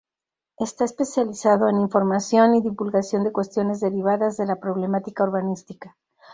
Está 0.57 0.85
especializado 0.85 1.69
en 1.69 1.79
información 1.79 2.55
y 2.55 2.61
divulgación 2.63 3.23
de 3.23 3.31
cuestiones 3.31 3.81
derivadas 3.81 4.35
de 4.35 4.47
la 4.47 4.59
problemática 4.59 5.23
urbanística. 5.25 5.95